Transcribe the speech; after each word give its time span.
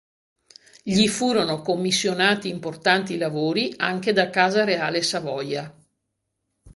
Gli 0.81 1.07
furono 1.07 1.61
commissionati 1.61 2.49
importanti 2.49 3.19
lavori 3.19 3.71
anche 3.77 4.13
da 4.13 4.31
Casa 4.31 4.63
Reale 4.63 5.03
Savoia. 5.03 5.75